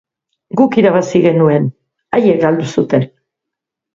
Guk 0.61 0.77
irabazi 0.81 1.21
genuen, 1.25 1.67
haiek 2.19 2.41
galdu 2.47 2.69
zuten. 2.81 3.07